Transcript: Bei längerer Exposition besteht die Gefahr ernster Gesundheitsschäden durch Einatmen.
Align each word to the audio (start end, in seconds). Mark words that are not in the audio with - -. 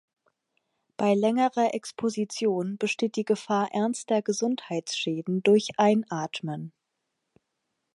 Bei 0.97 1.13
längerer 1.13 1.75
Exposition 1.75 2.79
besteht 2.79 3.15
die 3.17 3.23
Gefahr 3.23 3.71
ernster 3.71 4.23
Gesundheitsschäden 4.23 5.43
durch 5.43 5.77
Einatmen. 5.77 6.73